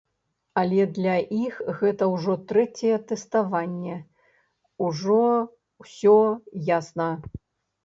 Але 0.59 0.85
для 0.97 1.17
іх 1.47 1.59
гэта 1.81 2.07
ўжо 2.13 2.37
трэцяе 2.53 2.97
тэставанне, 3.13 3.99
ужо 4.89 5.23
ўсё 5.87 6.19
ясна. 6.77 7.09